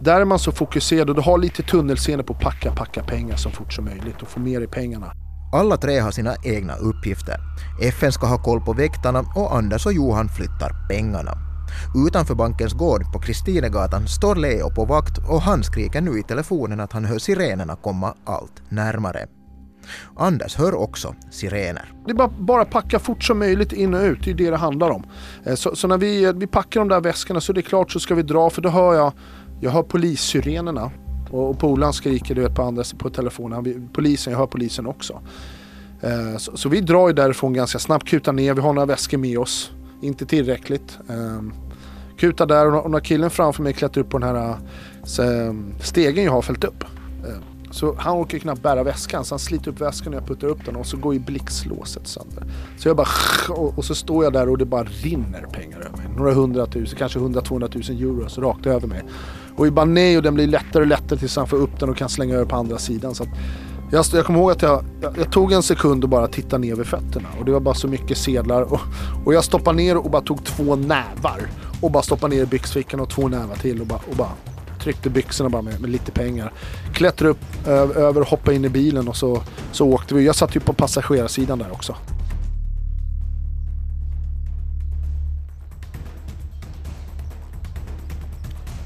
där 0.00 0.20
är 0.20 0.24
man 0.24 0.38
så 0.38 0.52
fokuserad 0.52 1.10
och 1.10 1.16
du 1.16 1.22
har 1.22 1.38
lite 1.38 1.62
tunnelseende 1.62 2.24
på 2.24 2.32
att 2.32 2.40
packa, 2.40 2.72
packa 2.72 3.02
pengar 3.02 3.36
så 3.36 3.50
fort 3.50 3.72
som 3.72 3.84
möjligt 3.84 4.22
och 4.22 4.28
få 4.28 4.40
mer 4.40 4.60
i 4.60 4.66
pengarna. 4.66 5.12
Alla 5.54 5.76
tre 5.76 5.98
har 5.98 6.10
sina 6.10 6.34
egna 6.42 6.76
uppgifter. 6.76 7.36
FN 7.80 8.12
ska 8.12 8.26
ha 8.26 8.42
koll 8.42 8.60
på 8.60 8.72
väktarna 8.72 9.24
och 9.34 9.56
Anders 9.56 9.86
och 9.86 9.92
Johan 9.92 10.28
flyttar 10.28 10.88
pengarna. 10.88 11.32
Utanför 12.06 12.34
bankens 12.34 12.72
gård 12.72 13.12
på 13.12 13.18
Kristinegatan 13.18 14.08
står 14.08 14.36
Leo 14.36 14.70
på 14.70 14.84
vakt 14.84 15.18
och 15.18 15.42
han 15.42 15.62
skriker 15.62 16.00
nu 16.00 16.18
i 16.18 16.22
telefonen 16.22 16.80
att 16.80 16.92
han 16.92 17.04
hör 17.04 17.18
sirenerna 17.18 17.76
komma 17.76 18.14
allt 18.24 18.62
närmare. 18.68 19.26
Anders 20.16 20.56
hör 20.56 20.74
också 20.74 21.14
sirener. 21.30 21.92
Det 22.06 22.10
är 22.10 22.14
bara, 22.14 22.28
bara 22.38 22.64
packa 22.64 22.98
fort 22.98 23.24
som 23.24 23.38
möjligt 23.38 23.72
in 23.72 23.94
och 23.94 24.02
ut, 24.02 24.24
det 24.24 24.30
är 24.30 24.34
det 24.34 24.50
det 24.50 24.56
handlar 24.56 24.90
om. 24.90 25.06
Eh, 25.44 25.54
så, 25.54 25.76
så 25.76 25.88
när 25.88 25.98
vi, 25.98 26.24
eh, 26.24 26.32
vi 26.32 26.46
packar 26.46 26.80
de 26.80 26.88
där 26.88 27.00
väskorna 27.00 27.40
så 27.40 27.52
är 27.52 27.54
det 27.54 27.62
klart 27.62 27.90
så 27.90 28.00
ska 28.00 28.14
vi 28.14 28.22
dra 28.22 28.50
för 28.50 28.62
då 28.62 28.68
hör 28.68 28.94
jag, 28.94 29.12
jag 29.60 29.70
hör 29.70 29.82
polissirenerna 29.82 30.90
och, 31.32 31.50
och 31.50 31.58
polaren 31.58 31.92
skriker 31.92 32.34
du 32.34 32.40
vet, 32.40 32.54
på, 32.54 32.62
andra, 32.62 32.84
på 32.98 33.10
telefonen. 33.10 33.88
Polisen, 33.92 34.32
jag 34.32 34.40
hör 34.40 34.46
polisen 34.46 34.86
också. 34.86 35.20
Eh, 36.00 36.36
så, 36.36 36.56
så, 36.56 36.68
vi 36.68 36.80
drar 36.80 37.08
ju 37.08 37.14
därifrån 37.14 37.52
ganska 37.52 37.78
snabbt, 37.78 38.08
kutar 38.08 38.32
ner. 38.32 38.54
Vi 38.54 38.60
har 38.60 38.72
några 38.72 38.86
väskor 38.86 39.18
med 39.18 39.38
oss. 39.38 39.70
Inte 40.00 40.26
tillräckligt. 40.26 40.98
Eh, 41.08 41.42
Kutar 42.22 42.46
där 42.46 42.74
och 42.74 42.90
när 42.90 43.00
killen 43.00 43.30
framför 43.30 43.62
mig 43.62 43.72
klättrar 43.72 44.02
upp 44.02 44.10
på 44.10 44.18
den 44.18 44.28
här 44.28 44.50
eh, 44.50 44.56
så, 45.04 45.22
ehm, 45.22 45.74
stegen 45.80 46.24
jag 46.24 46.32
har 46.32 46.42
fällt 46.42 46.64
upp. 46.64 46.84
Eh, 47.28 47.34
så 47.70 47.94
han 47.98 48.16
orkar 48.16 48.38
knappt 48.38 48.62
bära 48.62 48.82
väskan 48.82 49.24
så 49.24 49.34
han 49.34 49.38
sliter 49.38 49.70
upp 49.70 49.80
väskan 49.80 50.14
och 50.14 50.20
jag 50.20 50.28
puttar 50.28 50.48
upp 50.48 50.64
den 50.64 50.76
och 50.76 50.86
så 50.86 50.96
går 50.96 51.14
ju 51.14 51.20
blixtlåset 51.20 52.06
sönder. 52.06 52.44
Så 52.78 52.88
jag 52.88 52.96
bara 52.96 53.08
och, 53.48 53.78
och 53.78 53.84
så 53.84 53.94
står 53.94 54.24
jag 54.24 54.32
där 54.32 54.48
och 54.48 54.58
det 54.58 54.64
bara 54.64 54.84
rinner 54.84 55.46
pengar 55.52 55.78
över 55.78 55.96
mig. 55.96 56.06
Några 56.16 56.32
hundratusen, 56.32 56.98
kanske 56.98 57.18
hundra, 57.18 57.40
tvåhundratusen 57.40 57.96
euro 57.96 58.28
så 58.28 58.40
rakt 58.40 58.66
över 58.66 58.88
mig. 58.88 59.02
Och 59.56 59.66
i 59.66 59.70
bara 59.70 59.84
nej 59.84 60.16
och 60.16 60.22
den 60.22 60.34
blir 60.34 60.46
lättare 60.46 60.82
och 60.82 60.86
lättare 60.86 61.18
tills 61.18 61.36
han 61.36 61.46
får 61.46 61.56
upp 61.56 61.80
den 61.80 61.88
och 61.88 61.96
kan 61.96 62.08
slänga 62.08 62.34
över 62.34 62.44
på 62.44 62.56
andra 62.56 62.78
sidan. 62.78 63.14
Så 63.14 63.26
jag, 63.92 64.04
jag 64.12 64.26
kommer 64.26 64.38
ihåg 64.38 64.50
att 64.50 64.62
jag, 64.62 64.84
jag, 65.00 65.18
jag, 65.18 65.32
tog 65.32 65.52
en 65.52 65.62
sekund 65.62 66.04
och 66.04 66.10
bara 66.10 66.28
tittade 66.28 66.66
ner 66.66 66.74
vid 66.74 66.86
fötterna. 66.86 67.28
Och 67.38 67.44
det 67.44 67.52
var 67.52 67.60
bara 67.60 67.74
så 67.74 67.88
mycket 67.88 68.18
sedlar. 68.18 68.62
Och, 68.62 68.80
och 69.24 69.34
jag 69.34 69.44
stoppade 69.44 69.76
ner 69.76 69.96
och 69.96 70.10
bara 70.10 70.22
tog 70.22 70.44
två 70.44 70.76
nävar. 70.76 71.40
Och 71.80 71.90
bara 71.90 72.02
stoppade 72.02 72.36
ner 72.36 72.42
i 72.42 72.46
byxfickan 72.46 73.00
och 73.00 73.10
två 73.10 73.28
nävar 73.28 73.56
till 73.56 73.80
och 73.80 73.86
bara, 73.86 74.00
och 74.10 74.16
bara 74.16 74.32
tryckte 74.82 75.10
byxorna 75.10 75.50
bara 75.50 75.62
med, 75.62 75.80
med 75.80 75.90
lite 75.90 76.12
pengar. 76.12 76.52
Klättrade 76.92 77.30
upp 77.30 77.66
över, 77.66 78.24
hoppade 78.24 78.56
in 78.56 78.64
i 78.64 78.68
bilen 78.68 79.08
och 79.08 79.16
så, 79.16 79.42
så 79.72 79.86
åkte 79.86 80.14
vi. 80.14 80.26
Jag 80.26 80.34
satt 80.34 80.56
ju 80.56 80.60
på 80.60 80.72
passagerarsidan 80.72 81.58
där 81.58 81.72
också. 81.72 81.96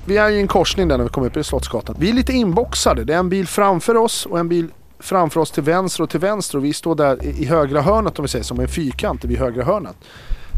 Vi 0.09 0.17
är 0.17 0.31
i 0.31 0.41
en 0.41 0.49
korsning 0.49 0.89
där 0.89 0.97
när 0.99 1.05
vi 1.05 1.11
kommer 1.11 1.27
upp 1.27 1.37
i 1.37 1.45
Slottsgatan. 1.45 1.97
Vi 1.99 2.11
är 2.11 2.15
lite 2.15 2.33
inboxade. 2.33 3.05
Det 3.05 3.15
är 3.15 3.19
en 3.19 3.29
bil 3.29 3.47
framför 3.47 3.97
oss 3.97 4.27
och 4.27 4.39
en 4.39 4.49
bil 4.49 4.69
framför 4.99 5.41
oss 5.41 5.51
till 5.51 5.63
vänster 5.63 6.03
och 6.03 6.11
till 6.11 6.21
vänster 6.21 6.59
och 6.59 6.65
vi 6.65 6.73
står 6.73 6.95
där 6.95 7.25
i 7.25 7.45
högra 7.45 7.81
hörnet 7.81 8.19
om 8.19 8.23
vi 8.23 8.29
säger 8.29 8.45
som 8.45 8.61
en 8.61 8.69
fyrkant 8.69 9.25
vid 9.25 9.39
högra 9.39 9.65
hörnet. 9.65 9.97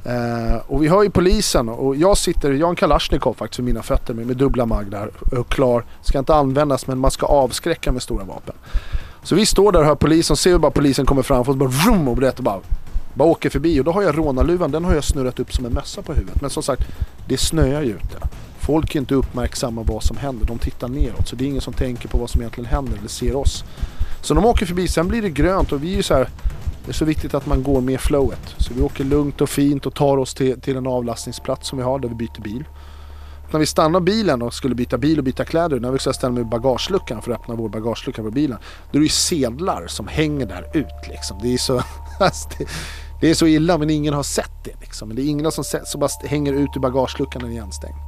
Eh, 0.07 0.57
och 0.67 0.83
vi 0.83 0.89
hör 0.89 1.03
ju 1.03 1.11
polisen 1.11 1.69
och 1.69 1.97
jag 1.97 2.19
sitter, 2.19 2.53
jag 2.53 2.67
har 2.67 2.71
en 2.71 2.77
Kalashnikov 2.77 3.35
faktiskt 3.35 3.59
vid 3.59 3.67
mina 3.67 3.83
fötter 3.83 4.15
med, 4.15 4.27
med 4.27 4.37
dubbla 4.37 4.67
maglar. 4.67 5.11
och 5.21 5.33
eh, 5.33 5.45
klar. 5.45 5.85
Ska 6.03 6.19
inte 6.19 6.35
användas 6.35 6.87
men 6.87 6.99
man 6.99 7.11
ska 7.11 7.27
avskräcka 7.27 7.93
med 7.93 8.03
stora 8.03 8.25
vapen. 8.25 8.55
Så 9.23 9.35
vi 9.35 9.47
står 9.47 9.73
där 9.73 9.81
och 9.81 9.87
hör 9.87 9.95
polisen, 9.95 10.37
ser 10.37 10.51
hur 10.51 10.59
bara 10.59 10.71
polisen 10.71 11.07
kommer 11.07 11.23
fram 11.23 11.41
och 11.41 11.57
bara 11.57 11.69
vroom 11.69 12.09
och 12.09 12.17
berättar 12.17 12.43
bara 12.43 12.61
bara 13.15 13.29
åker 13.29 13.51
förbi 13.51 13.81
och 13.81 13.85
då 13.85 13.93
har 13.93 14.03
jag 14.03 14.19
rånarluvan, 14.19 14.71
den 14.71 14.85
har 14.85 14.95
jag 14.95 15.05
snurrat 15.05 15.41
upp 15.41 15.53
som 15.53 15.67
en 15.67 15.73
mössa 15.73 16.03
på 16.03 16.13
huvudet. 16.13 16.41
Men 16.41 16.51
som 16.51 16.63
sagt, 16.63 16.83
det 17.29 17.39
snöar 17.39 17.83
ju 17.83 17.91
ute. 17.91 18.19
Folk 18.69 18.95
är 18.95 18.99
inte 18.99 19.15
uppmärksamma 19.15 19.83
vad 19.83 20.03
som 20.03 20.17
händer, 20.17 20.47
de 20.47 20.59
tittar 20.59 20.89
neråt. 20.89 21.29
Så 21.29 21.37
det 21.37 21.45
är 21.45 21.49
ingen 21.49 21.61
som 21.61 21.73
tänker 21.73 22.09
på 22.09 22.19
vad 22.19 22.31
som 22.31 22.41
egentligen 22.41 22.71
händer 22.71 22.99
eller 22.99 23.09
ser 23.09 23.37
oss. 23.37 23.65
Så 24.23 24.35
de 24.35 24.45
åker 24.45 24.67
förbi, 24.67 24.89
sen 24.89 25.09
blir 25.09 25.23
det 25.23 25.31
grönt 25.31 25.73
och 25.73 25.85
vi 25.85 25.93
är 25.93 25.97
ju 25.97 26.03
så 26.03 26.15
här, 26.15 26.29
Det 26.85 26.91
är 26.91 26.95
så 26.95 27.05
viktigt 27.05 27.35
att 27.35 27.47
man 27.47 27.63
går 27.63 27.81
med 27.81 28.01
flowet. 28.01 28.55
Så 28.59 28.75
vi 28.75 28.83
åker 28.83 29.05
lugnt 29.05 29.41
och 29.41 29.49
fint 29.49 29.87
och 29.87 29.95
tar 29.95 30.17
oss 30.17 30.35
till, 30.35 30.61
till 30.61 30.77
en 30.77 30.87
avlastningsplats 30.87 31.69
som 31.69 31.79
vi 31.79 31.85
har 31.85 31.99
där 31.99 32.09
vi 32.09 32.15
byter 32.15 32.41
bil. 32.41 32.65
När 33.53 33.61
vi 33.61 33.67
stannar 33.67 34.01
bilen 34.01 34.43
och 34.43 34.55
skulle 34.55 34.75
byta 34.75 34.99
bil 34.99 35.19
och 35.19 35.25
byta 35.25 35.45
kläder, 35.45 35.81
när 35.81 35.91
vi 35.91 35.99
ska 35.99 36.13
ställa 36.13 36.33
med 36.33 36.49
bagageluckan 36.49 37.23
för 37.23 37.33
att 37.33 37.41
öppna 37.41 37.55
vår 37.55 37.69
bagagelucka 37.69 38.23
på 38.23 38.31
bilen. 38.31 38.59
Då 38.93 38.97
är 38.97 39.01
det 39.01 39.07
ju 39.07 39.09
sedlar 39.09 39.87
som 39.87 40.09
hänger 40.09 40.47
där 40.47 40.71
ut 40.75 41.09
liksom. 41.09 41.39
Det 41.43 41.55
är 41.55 41.59
så, 41.59 41.83
alltså 42.21 42.49
det, 42.59 42.69
det, 43.21 43.31
är 43.31 43.35
så 43.35 43.47
illa 43.47 43.79
men 43.79 43.91
ingen 43.91 44.15
har 44.15 44.23
sett 44.23 44.65
det 44.65 44.81
liksom. 44.81 45.09
Men 45.09 45.17
det 45.17 45.23
är 45.23 45.27
ingen 45.27 45.53
som 45.53 45.65
sett, 45.65 45.89
så 45.89 45.99
bara 45.99 46.11
hänger 46.25 46.53
ut 46.53 46.71
ur 46.77 46.81
bagageluckan 46.81 47.43
när 47.43 47.49
den 47.49 47.57
är 47.57 47.61
igenstängd. 47.61 48.08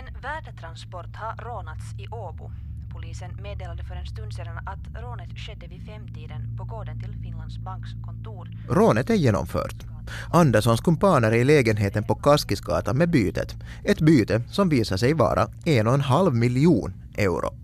En 0.00 0.20
värdetransport 0.22 1.16
har 1.16 1.44
rånats 1.44 1.84
i 1.98 2.08
Åbo. 2.08 2.50
Polisen 2.92 3.30
meddelade 3.42 3.84
för 3.84 3.94
en 3.94 4.06
stund 4.06 4.32
sedan 4.32 4.58
att 4.66 5.02
rånet 5.02 5.38
skedde 5.38 5.66
vid 5.66 5.86
femtiden 5.86 6.56
på 6.58 6.64
gården 6.64 7.00
till 7.00 7.16
Finlands 7.22 7.58
banks 7.58 7.90
kontor. 8.04 8.48
Rånet 8.68 9.10
är 9.10 9.14
genomfört. 9.14 9.86
Anderssons 10.32 10.80
kumpaner 10.80 11.32
är 11.32 11.36
i 11.36 11.44
lägenheten 11.44 12.04
på 12.04 12.14
Kaskisgatan 12.14 12.98
med 12.98 13.10
bytet. 13.10 13.56
Ett 13.84 14.00
byte 14.00 14.42
som 14.50 14.68
visar 14.68 14.96
sig 14.96 15.12
vara 15.14 15.48
en 15.64 15.86
och 15.86 15.94
en 15.94 16.00
halv 16.00 16.34
miljon 16.34 16.94
euro. 17.16 17.54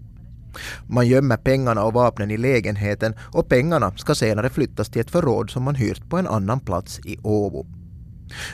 Man 0.87 1.07
gömmer 1.07 1.37
pengarna 1.37 1.85
och 1.85 1.93
vapnen 1.93 2.31
i 2.31 2.37
lägenheten 2.37 3.15
och 3.19 3.49
pengarna 3.49 3.93
ska 3.97 4.15
senare 4.15 4.51
flyttas 4.51 4.89
till 4.89 5.01
ett 5.01 5.11
förråd 5.11 5.51
som 5.51 5.63
man 5.63 5.75
hyrt 5.75 6.11
på 6.11 6.19
en 6.19 6.27
annan 6.27 6.61
plats 6.61 6.99
i 6.99 7.19
Åbo. 7.23 7.67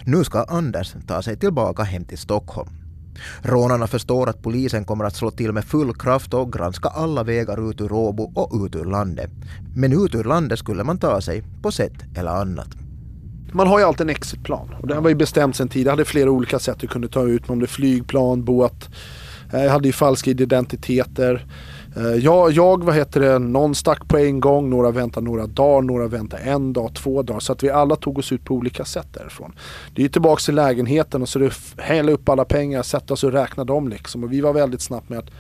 Nu 0.05 0.25
ska 0.25 0.45
Anders 0.45 0.95
ta 1.07 1.23
sig 1.23 1.37
tillbaka 1.37 1.83
hem 1.83 2.05
till 2.05 2.19
Stockholm. 2.19 2.82
Rånarna 3.43 3.87
förstår 3.87 4.29
att 4.29 4.43
polisen 4.43 4.85
kommer 4.85 5.05
att 5.05 5.17
slå 5.17 5.31
till 5.31 5.53
med 5.53 5.65
full 5.65 5.95
kraft 5.95 6.35
och 6.35 6.53
granska 6.53 6.89
alla 6.89 7.23
vägar 7.23 7.71
ut 7.71 7.81
ur 7.81 7.93
Åbo 7.93 8.33
och 8.35 8.67
ut 8.67 8.77
ur 8.77 8.85
landet. 8.85 9.31
Men 9.77 9.93
ut 9.93 10.15
ur 10.15 10.25
landet 10.25 10.59
skulle 10.59 10.85
man 10.85 10.99
ta 10.99 11.21
sig 11.21 11.43
på 11.63 11.71
sätt 11.71 12.17
eller 12.17 12.31
annat. 12.31 12.69
Man 13.53 13.67
har 13.67 13.79
ju 13.79 13.85
alltid 13.85 14.01
en 14.01 14.11
exitplan 14.11 14.75
och 14.81 14.87
det 14.89 15.01
var 15.01 15.09
ju 15.09 15.15
bestämt 15.15 15.57
sedan 15.57 15.69
tidigare. 15.69 15.87
Jag 15.87 15.93
hade 15.93 16.05
flera 16.05 16.31
olika 16.31 16.59
sätt 16.59 16.77
du 16.81 16.87
kunde 16.87 17.09
ta 17.09 17.23
ut 17.23 17.49
mig, 17.49 17.53
om 17.53 17.59
det 17.59 17.65
är 17.65 17.69
flygplan, 17.69 18.45
båt. 18.45 18.89
Eh, 19.53 19.65
jag 19.65 19.71
hade 19.71 19.89
ju 19.89 19.93
falska 19.93 20.31
identiteter. 20.31 21.47
Eh, 21.97 22.03
jag, 22.03 22.53
jag, 22.53 22.85
vad 22.85 22.95
heter 22.95 23.21
det, 23.21 23.39
någon 23.39 23.75
stack 23.75 24.09
på 24.09 24.19
en 24.19 24.41
gång, 24.41 24.71
några 24.71 24.91
väntade 24.91 25.27
några 25.27 25.47
dagar, 25.47 25.83
några 25.83 26.07
väntade 26.07 26.43
en 26.43 26.73
dag, 26.73 26.95
två 26.95 27.23
dagar. 27.23 27.41
Så 27.41 27.53
att 27.53 27.63
vi 27.63 27.71
alla 27.71 27.97
tog 27.97 28.19
oss 28.19 28.33
ut 28.33 28.45
på 28.45 28.55
olika 28.55 28.85
sätt 28.85 29.09
därifrån. 29.13 29.53
Det 29.95 30.01
är 30.01 30.03
ju 30.03 30.09
tillbaks 30.09 30.45
till 30.45 30.55
lägenheten 30.55 31.23
och 31.23 31.29
så 31.29 31.39
det 31.39 31.53
hälla 31.77 32.13
upp 32.13 32.29
alla 32.29 32.45
pengar, 32.45 32.83
sätta 32.83 33.15
oss 33.15 33.25
och 33.25 33.33
räkna 33.33 33.65
dem 33.65 33.89
liksom. 33.89 34.25
Och 34.25 34.33
vi 34.33 34.41
var 34.41 34.53
väldigt 34.53 34.81
snabbt 34.81 35.09
med 35.09 35.19
att 35.19 35.31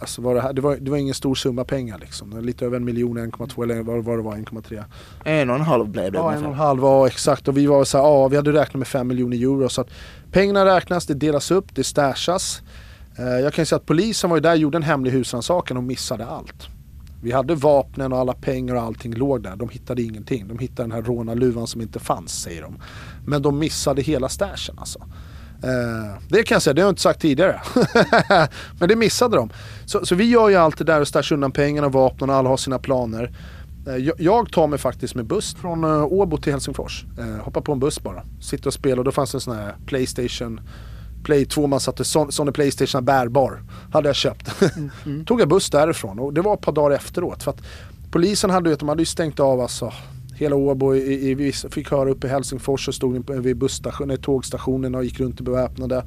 Alltså 0.00 0.22
var 0.22 0.34
det, 0.34 0.40
här, 0.40 0.52
det, 0.52 0.60
var, 0.60 0.76
det 0.76 0.90
var 0.90 0.98
ingen 0.98 1.14
stor 1.14 1.34
summa 1.34 1.64
pengar 1.64 1.98
liksom. 1.98 2.40
Lite 2.40 2.66
över 2.66 2.76
en 2.76 2.84
miljon, 2.84 3.18
1,2 3.18 3.62
eller 3.62 3.82
vad, 3.82 4.04
vad 4.04 4.18
det 4.18 4.22
var, 4.22 4.36
1,3. 4.36 4.84
En 5.24 5.50
och 5.50 5.56
en 5.56 5.62
halv 5.62 5.88
blev 5.88 6.12
det 6.12 6.18
Ja, 6.18 6.32
en 6.32 6.44
och 6.44 6.50
en 6.50 6.58
halv, 6.58 6.82
ja 6.82 7.06
exakt. 7.06 7.48
Och 7.48 7.56
vi 7.56 7.66
var 7.66 7.84
så 7.84 7.98
här, 7.98 8.04
ja 8.04 8.28
vi 8.28 8.36
hade 8.36 8.52
räknat 8.52 8.74
med 8.74 8.86
5 8.86 9.08
miljoner 9.08 9.36
euro. 9.36 9.68
Så 9.68 9.80
att 9.80 9.88
pengarna 10.30 10.64
räknas, 10.64 11.06
det 11.06 11.14
delas 11.14 11.50
upp, 11.50 11.74
det 11.74 11.84
stashas. 11.84 12.62
Eh, 13.18 13.24
jag 13.24 13.52
kan 13.52 13.66
säga 13.66 13.76
att 13.76 13.86
polisen 13.86 14.30
var 14.30 14.36
ju 14.36 14.40
där 14.40 14.52
och 14.52 14.56
gjorde 14.56 14.78
en 14.78 14.82
hemlig 14.82 15.10
husrannsakan 15.10 15.76
och 15.76 15.82
missade 15.82 16.26
allt. 16.26 16.68
Vi 17.22 17.32
hade 17.32 17.54
vapnen 17.54 18.12
och 18.12 18.18
alla 18.18 18.32
pengar 18.32 18.74
och 18.74 18.82
allting 18.82 19.14
låg 19.14 19.42
där. 19.42 19.56
De 19.56 19.68
hittade 19.68 20.02
ingenting. 20.02 20.48
De 20.48 20.58
hittade 20.58 20.82
den 20.82 20.92
här 20.92 21.02
rånarluvan 21.02 21.66
som 21.66 21.80
inte 21.80 21.98
fanns 21.98 22.42
säger 22.42 22.62
de. 22.62 22.78
Men 23.26 23.42
de 23.42 23.58
missade 23.58 24.02
hela 24.02 24.28
stashen 24.28 24.78
alltså. 24.78 24.98
Eh, 25.62 26.18
det 26.28 26.42
kan 26.42 26.54
jag 26.54 26.62
säga, 26.62 26.74
det 26.74 26.80
har 26.82 26.86
jag 26.86 26.92
inte 26.92 27.02
sagt 27.02 27.20
tidigare. 27.20 27.60
Men 28.78 28.88
det 28.88 28.96
missade 28.96 29.36
de. 29.36 29.50
Så, 29.86 30.06
så, 30.06 30.14
vi 30.14 30.24
gör 30.30 30.48
ju 30.48 30.56
allt 30.56 30.78
det 30.78 30.84
där 30.84 31.00
och 31.00 31.08
stashar 31.08 31.34
undan 31.36 31.52
pengarna, 31.52 31.86
och 31.86 31.92
vapnen 31.92 32.30
och 32.30 32.36
alla 32.36 32.48
har 32.48 32.56
sina 32.56 32.78
planer. 32.78 33.32
Eh, 33.86 33.96
jag, 33.96 34.20
jag 34.20 34.52
tar 34.52 34.66
mig 34.66 34.78
faktiskt 34.78 35.14
med 35.14 35.26
buss 35.26 35.54
från 35.54 35.84
Åbo 35.84 36.36
till 36.36 36.52
Helsingfors. 36.52 37.04
hoppar 37.40 37.60
på 37.60 37.72
en 37.72 37.80
buss 37.80 38.02
bara. 38.02 38.22
Sitter 38.40 38.66
och 38.66 38.74
spelar 38.74 38.98
och 38.98 39.04
då 39.04 39.12
fanns 39.12 39.30
det 39.32 39.36
en 39.36 39.40
sån 39.40 39.56
här 39.56 39.76
Playstation 39.86 40.60
Play 41.24 41.44
2 41.44 41.66
man 41.66 41.80
satte 41.80 42.04
Sony 42.04 42.52
Playstation 42.52 43.04
bärbar. 43.04 43.62
Hade 43.92 44.08
jag 44.08 44.16
köpt. 44.16 44.50
Mm, 44.76 44.90
mm. 45.06 45.24
Tog 45.24 45.40
jag 45.40 45.48
buss 45.48 45.70
därifrån 45.70 46.18
och 46.18 46.34
det 46.34 46.40
var 46.40 46.54
ett 46.54 46.60
par 46.60 46.72
dagar 46.72 46.96
efteråt. 46.96 47.42
För 47.42 47.50
att 47.50 47.62
polisen 48.10 48.50
hade, 48.50 48.76
de 48.76 48.88
hade 48.88 49.02
ju 49.02 49.06
stängt 49.06 49.40
av 49.40 49.60
alltså 49.60 49.92
hela 50.40 50.56
Åbo 50.56 50.94
i, 50.94 51.30
i, 51.30 51.52
fick 51.52 51.90
höra 51.90 52.10
uppe 52.10 52.26
i 52.26 52.30
Helsingfors 52.30 52.88
och 52.88 52.94
stod 52.94 53.30
vid 53.30 53.56
busstationen, 53.56 54.16
tågstationen 54.16 54.94
och 54.94 55.04
gick 55.04 55.20
runt 55.20 55.40
i 55.40 55.42
beväpnade. 55.42 56.04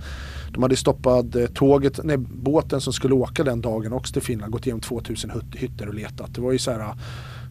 De 0.51 0.63
hade 0.63 0.75
stoppat 0.75 1.35
eh, 1.35 1.45
tåget, 1.45 1.99
nej, 2.03 2.17
båten 2.17 2.81
som 2.81 2.93
skulle 2.93 3.13
åka 3.13 3.43
den 3.43 3.61
dagen 3.61 3.93
också 3.93 4.13
till 4.13 4.21
Finland, 4.21 4.51
gått 4.51 4.65
igenom 4.65 4.81
2000 4.81 5.31
hytter 5.55 5.87
och 5.87 5.93
letat. 5.93 6.35
Det 6.35 6.41
var 6.41 6.51
ju 6.51 6.57
så 6.57 6.71
här, 6.71 6.93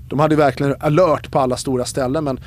de 0.09 0.19
hade 0.19 0.37
verkligen 0.37 0.75
alert 0.81 1.31
på 1.31 1.39
alla 1.39 1.57
stora 1.57 1.85
ställen 1.85 2.25
men 2.25 2.41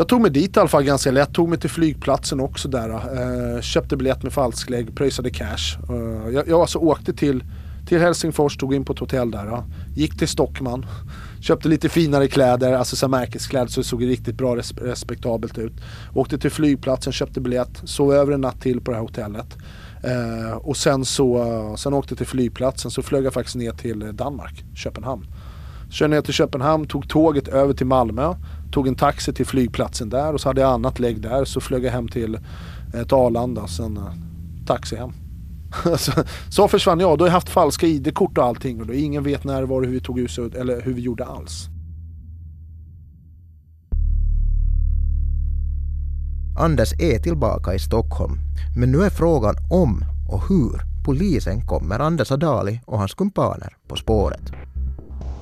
jag 0.00 0.08
tog 0.08 0.20
mig 0.20 0.30
dit 0.30 0.56
i 0.56 0.60
alla 0.60 0.68
fall 0.68 0.84
ganska 0.84 1.10
lätt. 1.10 1.32
Tog 1.32 1.48
mig 1.48 1.58
till 1.58 1.70
flygplatsen 1.70 2.40
också 2.40 2.68
där. 2.68 2.90
Eh, 2.90 3.60
köpte 3.60 3.96
biljett 3.96 4.22
med 4.22 4.32
falsklägg, 4.32 4.96
pröjsade 4.96 5.30
cash. 5.30 5.78
Eh, 5.88 6.34
jag, 6.34 6.48
jag 6.48 6.60
alltså 6.60 6.78
åkte 6.78 7.12
till, 7.12 7.44
till 7.88 7.98
Helsingfors, 7.98 8.56
tog 8.56 8.74
in 8.74 8.84
på 8.84 8.92
ett 8.92 8.98
hotell 8.98 9.30
där. 9.30 9.46
Eh, 9.46 9.64
gick 9.96 10.18
till 10.18 10.28
Stockman. 10.28 10.86
Köpte 11.40 11.68
lite 11.68 11.88
finare 11.88 12.28
kläder, 12.28 12.72
alltså 12.72 12.96
så 12.96 13.08
märkeskläder 13.08 13.66
så 13.66 13.80
det 13.80 13.86
såg 13.86 14.04
riktigt 14.04 14.34
bra 14.34 14.56
res 14.56 14.72
respektabelt 14.72 15.58
ut. 15.58 15.72
Åkte 16.14 16.38
till 16.38 16.50
flygplatsen, 16.50 17.12
köpte 17.12 17.40
biljett, 17.40 17.80
sov 17.84 18.12
över 18.12 18.32
en 18.32 18.40
natt 18.40 18.60
till 18.60 18.80
på 18.80 18.90
det 18.90 18.96
här 18.96 19.02
hotellet. 19.02 19.56
Eh, 20.04 20.56
och 20.56 20.76
sen 20.76 21.04
så, 21.04 21.74
sen 21.78 21.94
åkte 21.94 22.12
jag 22.12 22.18
till 22.18 22.26
flygplatsen 22.26 22.90
så 22.90 23.02
flög 23.02 23.24
jag 23.24 23.32
faktiskt 23.32 23.56
ner 23.56 23.72
till 23.72 24.16
Danmark, 24.16 24.64
Köpenhamn. 24.74 25.26
Körde 25.90 26.14
ner 26.14 26.22
till 26.22 26.34
Köpenhamn, 26.34 26.86
tog 26.86 27.08
tåget 27.08 27.48
över 27.48 27.74
till 27.74 27.86
Malmö 27.86 28.34
tog 28.72 28.88
en 28.88 28.94
taxi 28.94 29.32
till 29.32 29.46
flygplatsen 29.46 30.08
där 30.08 30.32
och 30.32 30.40
så 30.40 30.48
hade 30.48 30.60
jag 30.60 30.70
annat 30.70 30.98
lägg 30.98 31.20
där. 31.20 31.44
Så 31.44 31.60
flög 31.60 31.84
jag 31.84 31.92
hem 31.92 32.08
till 32.08 32.34
eh, 32.94 33.02
till 33.02 33.14
Arlanda, 33.14 33.66
sen 33.66 33.96
eh, 33.96 34.12
taxi 34.66 34.96
hem. 34.96 35.12
så, 35.98 36.12
så 36.48 36.68
försvann 36.68 37.00
jag. 37.00 37.18
Då 37.18 37.24
har 37.24 37.28
jag 37.28 37.34
haft 37.34 37.48
falska 37.48 37.86
ID-kort 37.86 38.38
och 38.38 38.44
allting. 38.44 38.80
Och 38.80 38.86
då 38.86 38.92
ingen 38.92 39.22
vet 39.22 39.44
när, 39.44 39.62
var, 39.62 39.82
hur 39.82 39.92
vi 39.92 40.00
tog 40.00 40.18
ut 40.18 40.38
eller 40.38 40.82
hur 40.82 40.94
vi 40.94 41.02
gjorde 41.02 41.24
alls. 41.24 41.68
Anders 46.58 46.92
är 46.92 47.18
tillbaka 47.18 47.74
i 47.74 47.78
Stockholm. 47.78 48.38
Men 48.76 48.92
nu 48.92 49.02
är 49.02 49.10
frågan 49.10 49.54
om 49.70 50.04
och 50.28 50.48
hur 50.48 50.80
polisen 51.04 51.66
kommer 51.66 51.98
Anders 51.98 52.32
Adali 52.32 52.80
och 52.86 52.98
hans 52.98 53.14
kumpaner 53.14 53.76
på 53.88 53.96
spåret. 53.96 54.52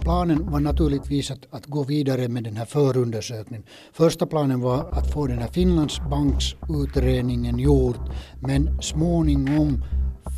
Planen 0.09 0.51
var 0.51 0.61
naturligtvis 0.61 1.31
att, 1.31 1.47
att 1.51 1.67
gå 1.67 1.85
vidare 1.85 2.29
med 2.29 2.45
den 2.45 2.57
här 2.57 2.65
förundersökningen. 2.65 3.67
Första 3.93 4.27
planen 4.27 4.61
var 4.61 4.89
att 4.93 5.13
få 5.13 5.27
den 5.27 5.39
här 5.39 5.49
Finlandsbanksutredningen 5.49 7.59
gjord 7.59 7.97
men 8.41 8.83
småningom 8.83 9.85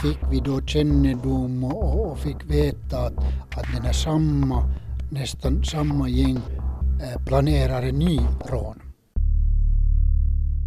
fick 0.03 0.19
vi 0.31 0.41
då 0.41 0.61
kännedom 0.61 1.65
och, 1.65 2.11
och 2.11 2.19
fick 2.19 2.51
veta 2.51 2.99
att, 2.99 3.19
att 3.51 3.67
den 3.75 3.83
här 3.83 3.93
samma, 3.93 4.65
nästan 5.11 5.65
samma 5.65 6.09
gäng 6.09 6.41
eh, 7.03 7.25
planerar 7.27 7.83
en 7.83 7.99
ny 7.99 8.21
rån. 8.51 8.81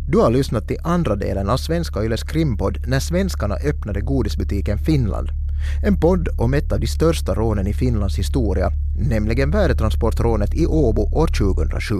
Du 0.09 0.17
har 0.17 0.31
lyssnat 0.31 0.67
till 0.67 0.77
andra 0.83 1.15
delen 1.15 1.49
av 1.49 1.57
Svenska 1.57 2.03
Yles 2.03 2.23
krimpodd 2.23 2.87
När 2.87 2.99
svenskarna 2.99 3.55
öppnade 3.55 4.01
godisbutiken 4.01 4.77
Finland. 4.77 5.42
En 5.85 5.99
podd 5.99 6.27
om 6.37 6.53
ett 6.53 6.71
av 6.71 6.79
de 6.79 6.87
största 6.87 7.33
rånen 7.33 7.67
i 7.67 7.73
Finlands 7.73 8.17
historia, 8.17 8.71
nämligen 9.09 9.51
värdetransportrånet 9.51 10.53
i 10.53 10.65
Åbo 10.65 11.01
år 11.01 11.27
2007. 11.27 11.95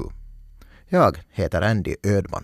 Jag 0.90 1.18
heter 1.32 1.62
Andy 1.62 1.96
Ödman. 2.04 2.44